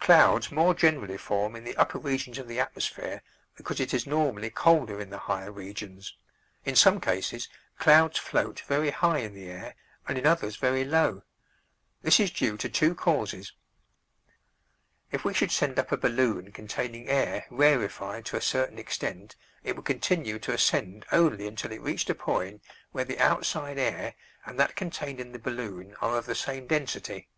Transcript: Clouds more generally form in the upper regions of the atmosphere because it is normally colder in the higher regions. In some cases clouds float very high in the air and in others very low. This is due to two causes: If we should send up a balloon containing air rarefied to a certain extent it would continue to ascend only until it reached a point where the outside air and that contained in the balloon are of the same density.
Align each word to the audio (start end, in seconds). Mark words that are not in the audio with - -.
Clouds 0.00 0.50
more 0.50 0.74
generally 0.74 1.16
form 1.16 1.54
in 1.54 1.62
the 1.62 1.76
upper 1.76 1.96
regions 1.96 2.36
of 2.36 2.48
the 2.48 2.58
atmosphere 2.58 3.22
because 3.56 3.78
it 3.78 3.94
is 3.94 4.08
normally 4.08 4.50
colder 4.50 5.00
in 5.00 5.10
the 5.10 5.18
higher 5.30 5.52
regions. 5.52 6.16
In 6.64 6.74
some 6.74 7.00
cases 7.00 7.48
clouds 7.78 8.18
float 8.18 8.58
very 8.66 8.90
high 8.90 9.18
in 9.18 9.34
the 9.34 9.48
air 9.48 9.76
and 10.08 10.18
in 10.18 10.26
others 10.26 10.56
very 10.56 10.84
low. 10.84 11.22
This 12.02 12.18
is 12.18 12.32
due 12.32 12.56
to 12.56 12.68
two 12.68 12.96
causes: 12.96 13.52
If 15.12 15.24
we 15.24 15.32
should 15.32 15.52
send 15.52 15.78
up 15.78 15.92
a 15.92 15.96
balloon 15.96 16.50
containing 16.50 17.06
air 17.06 17.46
rarefied 17.48 18.24
to 18.24 18.36
a 18.36 18.40
certain 18.42 18.80
extent 18.80 19.36
it 19.62 19.76
would 19.76 19.84
continue 19.84 20.40
to 20.40 20.52
ascend 20.54 21.06
only 21.12 21.46
until 21.46 21.70
it 21.70 21.80
reached 21.82 22.10
a 22.10 22.16
point 22.16 22.62
where 22.90 23.04
the 23.04 23.20
outside 23.20 23.78
air 23.78 24.14
and 24.44 24.58
that 24.58 24.74
contained 24.74 25.20
in 25.20 25.30
the 25.30 25.38
balloon 25.38 25.94
are 26.00 26.18
of 26.18 26.26
the 26.26 26.34
same 26.34 26.66
density. 26.66 27.28